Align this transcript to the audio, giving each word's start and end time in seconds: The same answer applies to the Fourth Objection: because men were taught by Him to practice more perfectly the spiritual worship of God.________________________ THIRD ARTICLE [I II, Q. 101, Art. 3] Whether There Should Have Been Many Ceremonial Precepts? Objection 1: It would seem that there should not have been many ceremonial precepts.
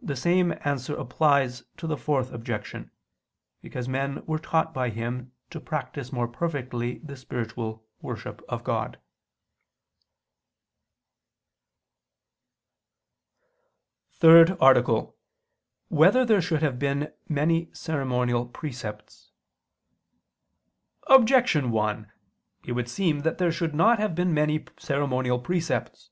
The 0.00 0.14
same 0.14 0.54
answer 0.60 0.94
applies 0.94 1.64
to 1.78 1.88
the 1.88 1.96
Fourth 1.96 2.30
Objection: 2.30 2.92
because 3.62 3.88
men 3.88 4.24
were 4.26 4.38
taught 4.38 4.72
by 4.72 4.90
Him 4.90 5.32
to 5.50 5.58
practice 5.60 6.12
more 6.12 6.28
perfectly 6.28 6.98
the 6.98 7.16
spiritual 7.16 7.84
worship 8.00 8.42
of 8.48 8.62
God.________________________ 8.62 9.00
THIRD 14.18 14.56
ARTICLE 14.60 14.94
[I 14.98 15.00
II, 15.02 15.06
Q. 15.08 15.14
101, 15.88 16.06
Art. 16.06 16.12
3] 16.12 16.20
Whether 16.20 16.24
There 16.24 16.40
Should 16.40 16.62
Have 16.62 16.78
Been 16.78 17.12
Many 17.28 17.70
Ceremonial 17.72 18.46
Precepts? 18.46 19.32
Objection 21.08 21.72
1: 21.72 22.08
It 22.66 22.72
would 22.74 22.88
seem 22.88 23.22
that 23.22 23.38
there 23.38 23.50
should 23.50 23.74
not 23.74 23.98
have 23.98 24.14
been 24.14 24.32
many 24.32 24.64
ceremonial 24.78 25.40
precepts. 25.40 26.10